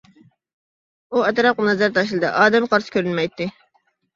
ئۇ 1.11 1.17
ئەتراپقا 1.27 1.67
نەزەر 1.67 1.93
تاشلىدى، 1.99 2.33
ئادەم 2.41 2.67
قارىسى 2.73 2.97
كۆرۈنمەيتتى. 2.97 3.51